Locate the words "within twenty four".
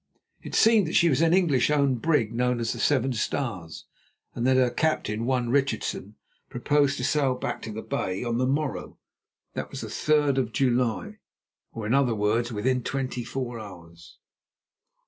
12.51-13.59